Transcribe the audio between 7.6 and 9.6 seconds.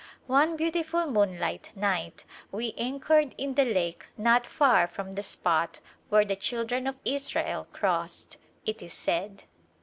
crossed, // is said.